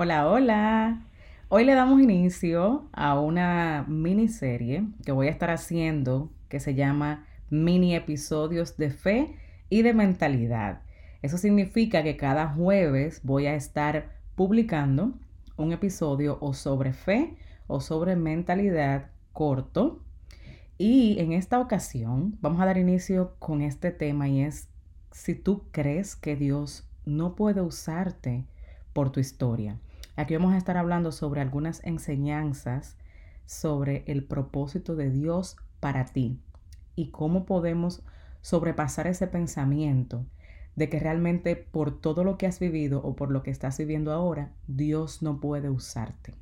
[0.00, 1.02] Hola, hola.
[1.48, 7.26] Hoy le damos inicio a una miniserie que voy a estar haciendo que se llama
[7.50, 9.34] Mini Episodios de Fe
[9.68, 10.82] y de Mentalidad.
[11.20, 15.14] Eso significa que cada jueves voy a estar publicando
[15.56, 17.36] un episodio o sobre fe
[17.66, 20.04] o sobre mentalidad corto.
[20.78, 24.68] Y en esta ocasión vamos a dar inicio con este tema y es
[25.10, 28.46] si tú crees que Dios no puede usarte
[28.92, 29.80] por tu historia.
[30.18, 32.96] Aquí vamos a estar hablando sobre algunas enseñanzas
[33.46, 36.40] sobre el propósito de Dios para ti
[36.96, 38.02] y cómo podemos
[38.40, 40.26] sobrepasar ese pensamiento
[40.74, 44.12] de que realmente por todo lo que has vivido o por lo que estás viviendo
[44.12, 46.34] ahora, Dios no puede usarte.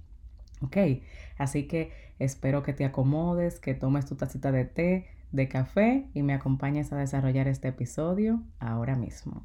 [0.62, 1.02] ¿Ok?
[1.36, 6.22] Así que espero que te acomodes, que tomes tu tacita de té, de café y
[6.22, 9.44] me acompañes a desarrollar este episodio ahora mismo.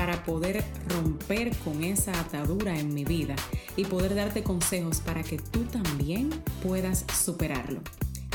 [0.00, 3.36] para poder romper con esa atadura en mi vida
[3.76, 6.30] y poder darte consejos para que tú también
[6.62, 7.82] puedas superarlo.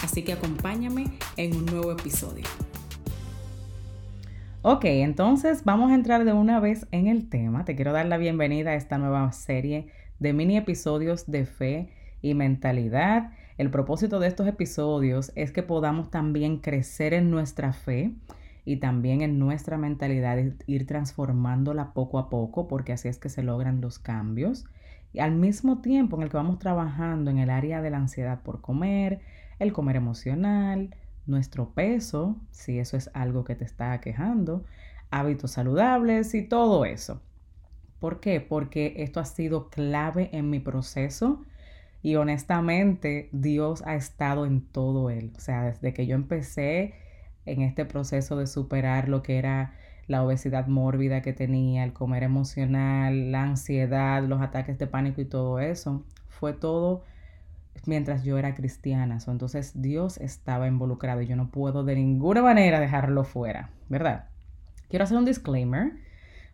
[0.03, 1.05] Así que acompáñame
[1.37, 2.45] en un nuevo episodio.
[4.61, 7.65] Ok, entonces vamos a entrar de una vez en el tema.
[7.65, 9.87] Te quiero dar la bienvenida a esta nueva serie
[10.19, 11.89] de mini episodios de fe
[12.21, 13.31] y mentalidad.
[13.57, 18.11] El propósito de estos episodios es que podamos también crecer en nuestra fe
[18.65, 23.43] y también en nuestra mentalidad, ir transformándola poco a poco, porque así es que se
[23.43, 24.65] logran los cambios.
[25.13, 28.41] Y al mismo tiempo en el que vamos trabajando en el área de la ansiedad
[28.41, 29.21] por comer,
[29.59, 30.95] el comer emocional,
[31.27, 34.65] nuestro peso, si eso es algo que te está quejando,
[35.11, 37.21] hábitos saludables y todo eso.
[37.99, 38.41] ¿Por qué?
[38.41, 41.45] Porque esto ha sido clave en mi proceso
[42.01, 45.31] y honestamente Dios ha estado en todo él.
[45.37, 46.95] O sea, desde que yo empecé
[47.45, 49.73] en este proceso de superar lo que era
[50.07, 55.25] la obesidad mórbida que tenía, el comer emocional, la ansiedad, los ataques de pánico y
[55.25, 56.03] todo eso.
[56.27, 57.03] Fue todo
[57.85, 59.17] mientras yo era cristiana.
[59.27, 64.25] entonces Dios estaba involucrado y yo no puedo de ninguna manera dejarlo fuera, ¿verdad?
[64.89, 65.93] Quiero hacer un disclaimer,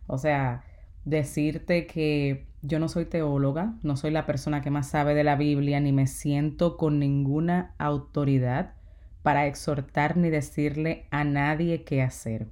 [0.06, 0.64] o sea,
[1.04, 5.36] decirte que yo no soy teóloga, no soy la persona que más sabe de la
[5.36, 8.74] Biblia, ni me siento con ninguna autoridad
[9.22, 12.48] para exhortar ni decirle a nadie qué hacer.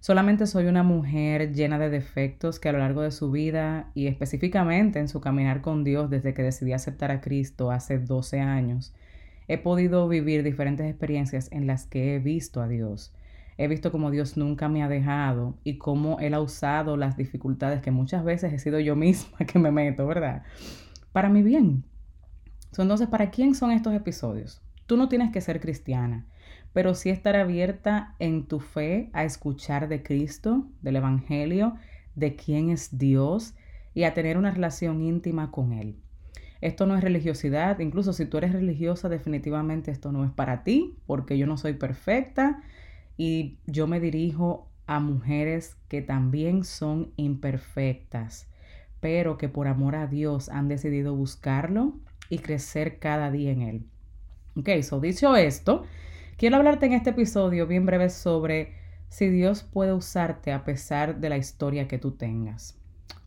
[0.00, 4.06] Solamente soy una mujer llena de defectos que a lo largo de su vida y
[4.06, 8.94] específicamente en su caminar con Dios desde que decidí aceptar a Cristo hace 12 años,
[9.48, 13.12] he podido vivir diferentes experiencias en las que he visto a Dios.
[13.56, 17.80] He visto cómo Dios nunca me ha dejado y cómo Él ha usado las dificultades
[17.80, 20.44] que muchas veces he sido yo misma que me meto, ¿verdad?
[21.10, 21.82] Para mi bien.
[22.70, 24.62] Entonces, ¿para quién son estos episodios?
[24.88, 26.24] Tú no tienes que ser cristiana,
[26.72, 31.74] pero sí estar abierta en tu fe a escuchar de Cristo, del Evangelio,
[32.14, 33.54] de quién es Dios
[33.92, 35.96] y a tener una relación íntima con Él.
[36.62, 40.96] Esto no es religiosidad, incluso si tú eres religiosa, definitivamente esto no es para ti,
[41.04, 42.62] porque yo no soy perfecta
[43.18, 48.48] y yo me dirijo a mujeres que también son imperfectas,
[49.00, 52.00] pero que por amor a Dios han decidido buscarlo
[52.30, 53.86] y crecer cada día en Él.
[54.58, 55.84] Ok, so dicho esto,
[56.36, 58.72] quiero hablarte en este episodio bien breve sobre
[59.08, 62.76] si Dios puede usarte a pesar de la historia que tú tengas.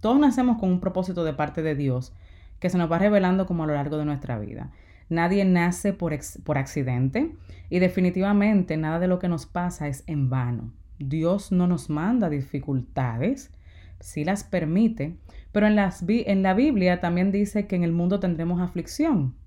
[0.02, 2.14] Todos nacemos con un propósito de parte de Dios
[2.60, 4.72] que se nos va revelando como a lo largo de nuestra vida.
[5.08, 7.34] Nadie nace por, por accidente
[7.70, 10.74] y definitivamente nada de lo que nos pasa es en vano.
[11.00, 13.54] Dios no nos manda dificultades,
[14.02, 15.16] sí las permite,
[15.54, 19.40] pero en, las, en la Biblia también dice que en el mundo tendremos aflicción.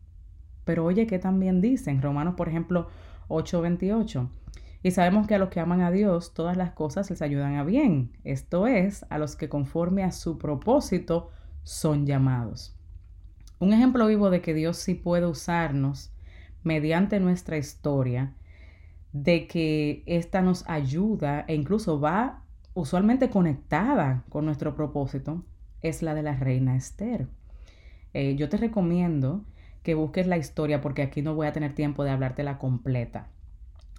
[0.64, 2.02] Pero oye, ¿qué también dicen?
[2.02, 2.88] Romanos, por ejemplo,
[3.28, 4.28] 8:28.
[4.82, 7.64] Y sabemos que a los que aman a Dios, todas las cosas les ayudan a
[7.64, 8.12] bien.
[8.22, 11.30] Esto es, a los que conforme a su propósito
[11.62, 12.76] son llamados.
[13.58, 16.12] Un ejemplo vivo de que Dios sí puede usarnos
[16.62, 18.34] mediante nuestra historia,
[19.12, 22.42] de que esta nos ayuda e incluso va
[22.74, 25.44] usualmente conectada con nuestro propósito,
[25.80, 27.28] es la de la reina Esther.
[28.12, 29.44] Eh, yo te recomiendo
[29.84, 33.28] que busques la historia porque aquí no voy a tener tiempo de hablarte la completa,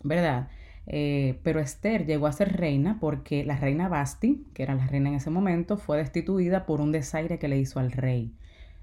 [0.04, 0.50] ¿verdad?
[0.88, 5.10] Eh, pero Esther llegó a ser reina porque la reina Basti, que era la reina
[5.10, 8.34] en ese momento, fue destituida por un desaire que le hizo al rey.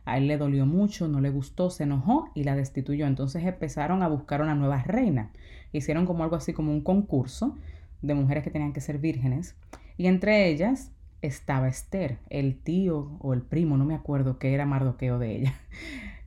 [0.04, 3.06] A él le dolió mucho, no le gustó, se enojó y la destituyó.
[3.06, 5.30] Entonces empezaron a buscar una nueva reina.
[5.72, 7.56] Hicieron como algo así como un concurso
[8.00, 9.56] de mujeres que tenían que ser vírgenes.
[9.96, 10.90] Y entre ellas
[11.20, 15.54] estaba Esther, el tío o el primo, no me acuerdo qué era Mardoqueo de ella.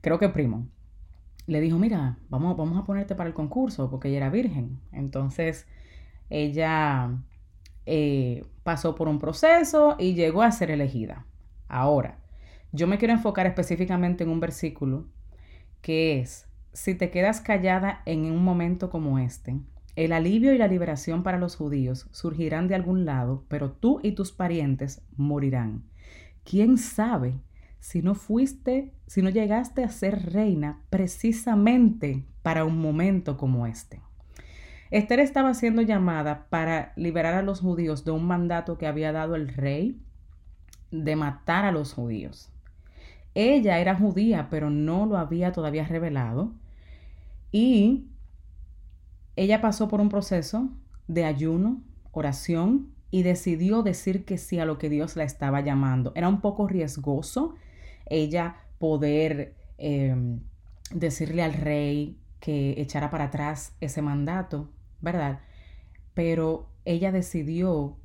[0.06, 0.68] Creo que primo.
[1.48, 4.78] Le dijo, mira, vamos, vamos a ponerte para el concurso porque ella era virgen.
[4.92, 5.66] Entonces
[6.30, 7.10] ella
[7.86, 11.26] eh, pasó por un proceso y llegó a ser elegida.
[11.66, 12.20] Ahora,
[12.70, 15.08] yo me quiero enfocar específicamente en un versículo
[15.80, 19.58] que es, si te quedas callada en un momento como este,
[19.96, 24.12] el alivio y la liberación para los judíos surgirán de algún lado, pero tú y
[24.12, 25.82] tus parientes morirán.
[26.44, 27.40] ¿Quién sabe
[27.86, 34.00] si no fuiste, si no llegaste a ser reina precisamente para un momento como este?
[34.90, 39.36] Esther estaba siendo llamada para liberar a los judíos de un mandato que había dado
[39.36, 40.00] el rey
[40.90, 42.50] de matar a los judíos.
[43.34, 46.54] Ella era judía, pero no lo había todavía revelado.
[47.52, 48.08] Y
[49.36, 50.70] ella pasó por un proceso
[51.06, 56.10] de ayuno, oración, y decidió decir que sí a lo que Dios la estaba llamando.
[56.16, 57.54] Era un poco riesgoso
[58.06, 60.40] ella poder em,
[60.90, 64.70] decirle al rey que echara para atrás ese mandato,
[65.00, 65.40] ¿verdad?
[66.14, 67.96] Pero ella decidió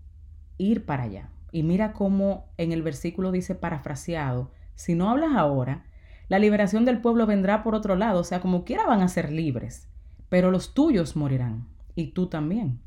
[0.58, 1.30] ir para allá.
[1.52, 5.86] Y mira cómo en el versículo dice parafraseado, si no hablas ahora,
[6.30, 9.32] la liberación del pueblo vendrá por otro lado, o sea, como quiera van a ser
[9.32, 9.88] libres,
[10.30, 12.80] pero los tuyos morirán, y tú también.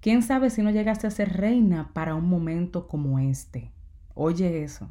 [0.00, 3.72] ¿Quién sabe si no llegaste a ser reina para un momento como este?
[4.14, 4.88] Oye eso.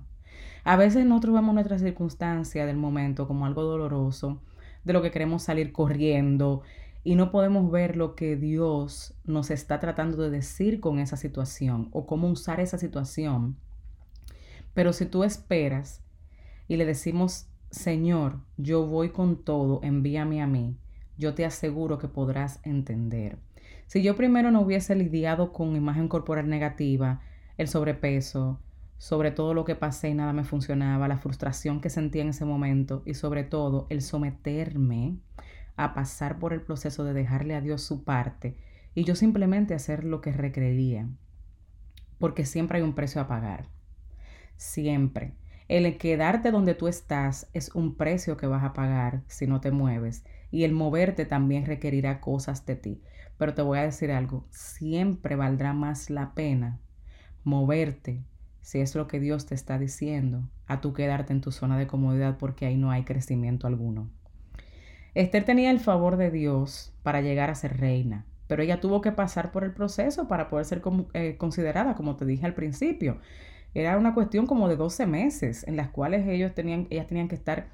[0.64, 4.42] A veces nosotros vemos nuestra circunstancia del momento como algo doloroso,
[4.84, 6.62] de lo que queremos salir corriendo,
[7.04, 11.90] y no podemos ver lo que Dios nos está tratando de decir con esa situación
[11.92, 13.58] o cómo usar esa situación.
[14.74, 16.02] Pero si tú esperas
[16.68, 20.78] y le decimos, Señor, yo voy con todo, envíame a mí,
[21.18, 23.38] yo te aseguro que podrás entender.
[23.88, 27.22] Si yo primero no hubiese lidiado con imagen corporal negativa,
[27.58, 28.60] el sobrepeso,
[29.04, 32.46] sobre todo lo que pasé y nada me funcionaba, la frustración que sentía en ese
[32.46, 35.18] momento y sobre todo el someterme
[35.76, 38.56] a pasar por el proceso de dejarle a Dios su parte
[38.96, 41.10] y yo simplemente hacer lo que requería.
[42.18, 43.68] Porque siempre hay un precio a pagar.
[44.56, 45.34] Siempre.
[45.68, 49.72] El quedarte donde tú estás es un precio que vas a pagar si no te
[49.72, 50.24] mueves.
[50.50, 53.02] Y el moverte también requerirá cosas de ti.
[53.38, 56.80] Pero te voy a decir algo, siempre valdrá más la pena
[57.44, 58.24] moverte,
[58.64, 61.86] si es lo que Dios te está diciendo, a tú quedarte en tu zona de
[61.86, 64.10] comodidad porque ahí no hay crecimiento alguno.
[65.16, 69.12] Esther tenía el favor de Dios para llegar a ser reina, pero ella tuvo que
[69.12, 70.82] pasar por el proceso para poder ser
[71.14, 73.20] eh, considerada, como te dije al principio.
[73.74, 77.36] Era una cuestión como de 12 meses en las cuales ellos tenían, ellas tenían que
[77.36, 77.68] estar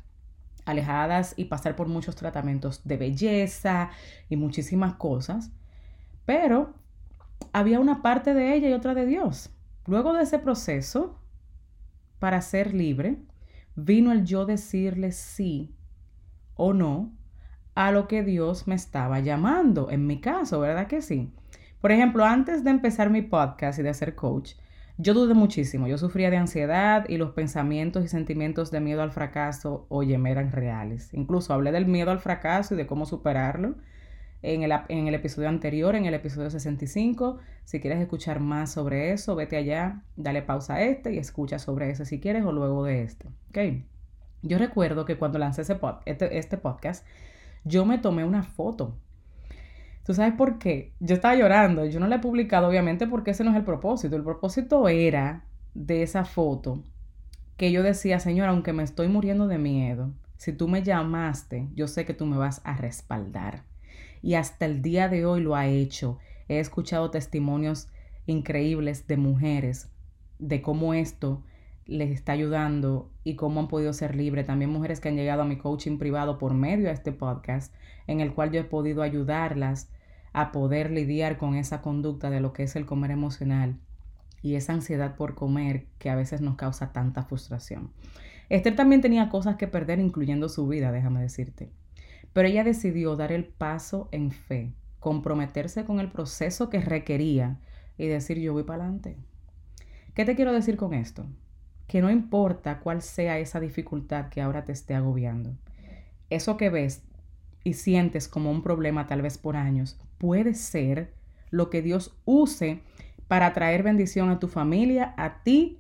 [0.66, 3.92] alejadas y pasar por muchos tratamientos de belleza
[4.28, 5.52] y muchísimas cosas.
[6.26, 6.74] Pero
[7.54, 9.52] había una parte de ella y otra de Dios.
[9.90, 11.20] Luego de ese proceso,
[12.20, 13.18] para ser libre,
[13.74, 15.76] vino el yo decirle sí
[16.54, 17.18] o no
[17.74, 21.34] a lo que Dios me estaba llamando, en mi caso, ¿verdad que sí?
[21.82, 24.52] Por ejemplo, antes de empezar mi podcast y de ser coach,
[25.00, 29.10] yo dudé muchísimo, yo sufría de ansiedad y los pensamientos y sentimientos de miedo al
[29.10, 31.12] fracaso, oye, me eran reales.
[31.16, 33.74] Incluso hablé del miedo al fracaso y de cómo superarlo
[34.42, 37.40] en el, episodio anterior, en el episodio 65.
[37.66, 41.90] Si quieres escuchar más sobre eso, vete allá, dale pausa a este y escucha sobre
[41.90, 43.28] ese si quieres o luego de este.
[43.50, 43.84] ¿ok?
[44.42, 47.06] Yo recuerdo que cuando lancé ese este, este podcast,
[47.64, 48.96] yo me tomé una foto.
[50.06, 50.94] ¿Tú sabes por qué?
[51.00, 51.86] Yo estaba llorando.
[51.86, 54.16] Yo no la he publicado, obviamente, porque ese no es el propósito.
[54.16, 55.44] El propósito era
[55.74, 56.84] de esa foto
[57.58, 61.88] que yo decía, Señor, aunque me estoy muriendo de miedo, si tú me llamaste, yo
[61.90, 63.64] sé que tú me vas a respaldar.
[64.22, 66.18] Y hasta el día de hoy lo ha hecho.
[66.48, 67.88] He escuchado testimonios
[68.26, 69.90] increíbles de mujeres
[70.40, 71.44] de cómo esto
[71.86, 74.46] les está ayudando y cómo han podido ser libres.
[74.46, 77.74] También mujeres que han llegado a mi coaching privado por medio de este podcast,
[78.08, 79.90] en el cual yo he podido ayudarlas
[80.34, 83.80] a poder lidiar con esa conducta de lo que es el comer emocional
[84.42, 87.92] y esa ansiedad por comer que a veces nos causa tanta frustración.
[88.50, 91.72] Esther también tenía cosas que perder, incluyendo su vida, déjame decirte.
[92.34, 97.60] Pero ella decidió dar el paso en fe, comprometerse con el proceso que requería
[97.98, 99.18] y decir yo voy para adelante.
[100.14, 101.26] ¿Qué te quiero decir con esto?
[101.90, 105.58] que no importa cuál sea esa dificultad que ahora te esté agobiando,
[106.30, 107.02] eso que ves
[107.64, 111.12] y sientes como un problema tal vez por años, puede ser
[111.50, 112.84] lo que Dios use
[113.28, 115.80] para traer bendición a tu familia, a ti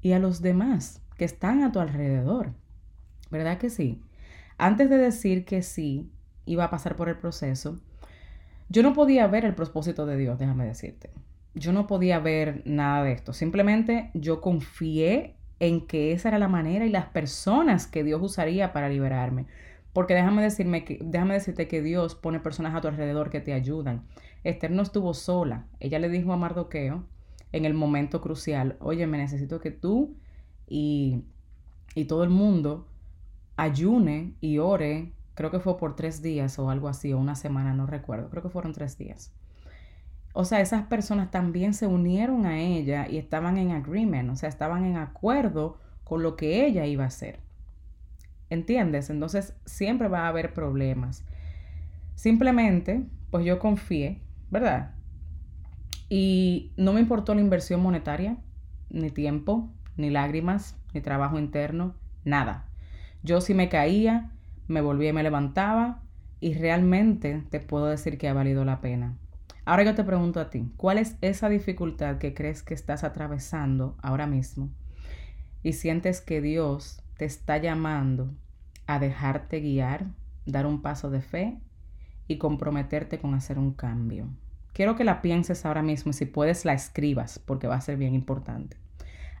[0.00, 2.52] y a los demás que están a tu alrededor.
[3.28, 4.00] ¿Verdad que sí?
[4.58, 6.10] Antes de decir que sí
[6.44, 7.80] iba a pasar por el proceso,
[8.68, 11.10] yo no podía ver el propósito de Dios, déjame decirte.
[11.54, 13.32] Yo no podía ver nada de esto.
[13.32, 18.72] Simplemente yo confié en que esa era la manera y las personas que Dios usaría
[18.72, 19.46] para liberarme.
[19.92, 23.52] Porque déjame, decirme que, déjame decirte que Dios pone personas a tu alrededor que te
[23.52, 24.04] ayudan.
[24.44, 25.66] Esther no estuvo sola.
[25.80, 27.04] Ella le dijo a Mardoqueo
[27.52, 30.16] en el momento crucial, oye, me necesito que tú
[30.68, 31.24] y,
[31.94, 32.86] y todo el mundo
[33.58, 37.74] ayune y ore, creo que fue por tres días o algo así, o una semana,
[37.74, 39.32] no recuerdo, creo que fueron tres días.
[40.32, 44.48] O sea, esas personas también se unieron a ella y estaban en agreement, o sea,
[44.48, 47.40] estaban en acuerdo con lo que ella iba a hacer.
[48.48, 49.10] ¿Entiendes?
[49.10, 51.24] Entonces siempre va a haber problemas.
[52.14, 54.94] Simplemente, pues yo confié, ¿verdad?
[56.08, 58.36] Y no me importó la inversión monetaria,
[58.88, 62.68] ni tiempo, ni lágrimas, ni trabajo interno, nada.
[63.22, 64.32] Yo si me caía,
[64.68, 66.02] me volvía y me levantaba
[66.40, 69.16] y realmente te puedo decir que ha valido la pena.
[69.64, 73.96] Ahora yo te pregunto a ti, ¿cuál es esa dificultad que crees que estás atravesando
[74.00, 74.70] ahora mismo
[75.62, 78.34] y sientes que Dios te está llamando
[78.86, 80.06] a dejarte guiar,
[80.46, 81.58] dar un paso de fe
[82.28, 84.28] y comprometerte con hacer un cambio.
[84.72, 87.96] Quiero que la pienses ahora mismo y si puedes la escribas porque va a ser
[87.96, 88.76] bien importante.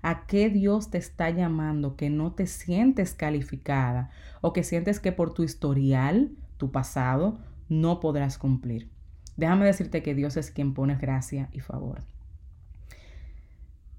[0.08, 4.08] ¿A qué Dios te está llamando que no te sientes calificada
[4.40, 7.38] o que sientes que por tu historial, tu pasado,
[7.68, 8.88] no podrás cumplir?
[9.36, 12.00] Déjame decirte que Dios es quien pone gracia y favor.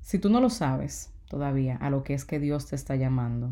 [0.02, 3.52] Si tú no lo sabes todavía a lo que es que Dios te está llamando,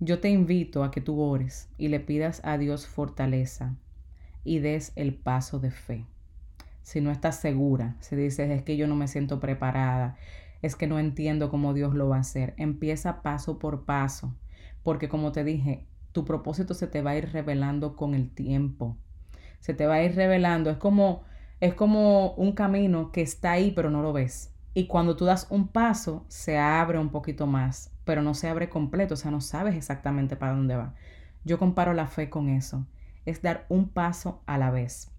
[0.00, 3.74] yo te invito a que tú ores y le pidas a Dios fortaleza
[4.44, 6.06] y des el paso de fe.
[6.82, 10.16] Si no estás segura, si dices es que yo no me siento preparada,
[10.64, 14.34] es que no entiendo cómo Dios lo va a hacer, empieza paso por paso,
[14.82, 18.96] porque como te dije, tu propósito se te va a ir revelando con el tiempo.
[19.60, 21.24] Se te va a ir revelando, es como
[21.60, 24.54] es como un camino que está ahí pero no lo ves.
[24.72, 28.70] Y cuando tú das un paso, se abre un poquito más, pero no se abre
[28.70, 30.94] completo, o sea, no sabes exactamente para dónde va.
[31.44, 32.86] Yo comparo la fe con eso,
[33.26, 35.13] es dar un paso a la vez.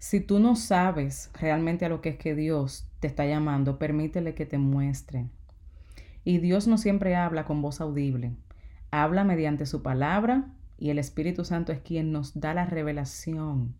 [0.00, 4.34] Si tú no sabes realmente a lo que es que Dios te está llamando, permítele
[4.34, 5.26] que te muestre.
[6.24, 8.32] Y Dios no siempre habla con voz audible,
[8.90, 10.46] habla mediante su palabra
[10.78, 13.74] y el Espíritu Santo es quien nos da la revelación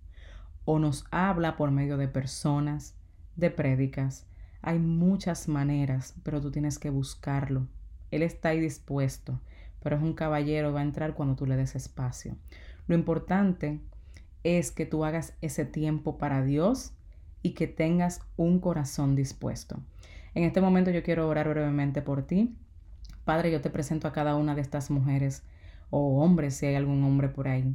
[0.67, 2.99] o nos habla por medio de personas,
[3.37, 4.27] de prédicas,
[4.61, 7.67] hay muchas maneras, pero tú tienes que buscarlo.
[8.11, 9.41] Él está ahí dispuesto,
[9.83, 12.37] pero es un caballero, va a entrar cuando tú le des espacio.
[12.89, 13.81] Lo importante
[14.45, 16.93] es que tú hagas ese tiempo para Dios
[17.43, 19.81] y que tengas un corazón dispuesto.
[20.35, 22.55] En este momento yo quiero orar brevemente por ti.
[23.25, 25.43] Padre, yo te presento a cada una de estas mujeres
[25.91, 27.75] o hombres, si hay algún hombre por ahí,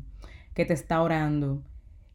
[0.53, 1.61] que te está orando,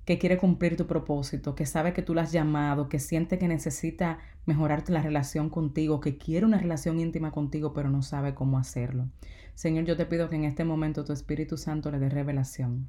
[0.04, 3.48] que quiere cumplir tu propósito, que sabe que tú la has llamado, que siente que
[3.48, 8.58] necesita mejorarte la relación contigo, que quiere una relación íntima contigo, pero no sabe cómo
[8.58, 9.08] hacerlo.
[9.54, 12.88] Señor, yo te pido que en este momento tu Espíritu Santo le dé revelación.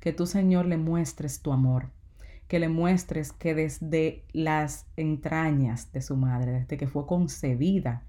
[0.00, 1.90] Que tú, Señor, le muestres tu amor.
[2.46, 8.04] Que le muestres que desde las entrañas de su madre, desde que fue concebida,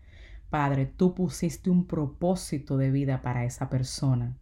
[0.50, 4.36] Padre, tú pusiste un propósito de vida para esa persona,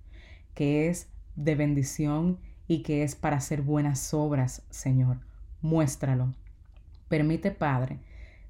[0.54, 5.20] que es de bendición y que es para hacer buenas obras, Señor.
[5.62, 6.34] Muéstralo.
[7.10, 8.00] Permite, Padre,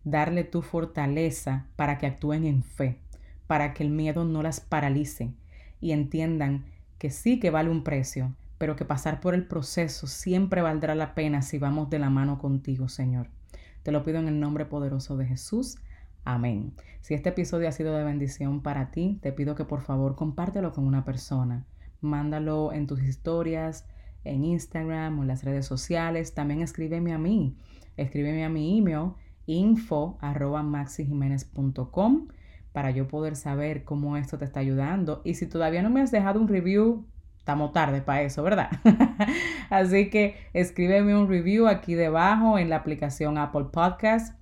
[0.03, 2.99] darle tu fortaleza para que actúen en fe,
[3.47, 5.33] para que el miedo no las paralice
[5.81, 6.65] y entiendan
[6.97, 11.13] que sí que vale un precio, pero que pasar por el proceso siempre valdrá la
[11.13, 13.29] pena si vamos de la mano contigo, Señor.
[13.83, 15.77] Te lo pido en el nombre poderoso de Jesús.
[16.23, 16.73] Amén.
[17.01, 20.73] Si este episodio ha sido de bendición para ti, te pido que por favor compártelo
[20.73, 21.65] con una persona.
[22.01, 23.85] Mándalo en tus historias,
[24.25, 26.33] en Instagram o en las redes sociales.
[26.33, 27.55] También escríbeme a mí.
[27.95, 29.13] Escríbeme a mi email
[29.45, 30.17] info
[32.73, 35.21] para yo poder saber cómo esto te está ayudando.
[35.23, 37.05] Y si todavía no me has dejado un review,
[37.47, 38.69] estamos tarde para eso, ¿verdad?
[39.69, 44.37] Así que escríbeme un review aquí debajo en la aplicación Apple Podcast.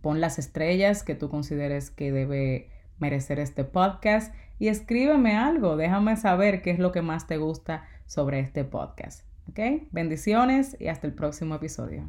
[0.00, 6.16] Pon las estrellas que tú consideres que debe merecer este podcast y escríbeme algo, déjame
[6.16, 9.26] saber qué es lo que más te gusta sobre este podcast.
[9.50, 9.88] ¿Ok?
[9.90, 12.08] Bendiciones y hasta el próximo episodio.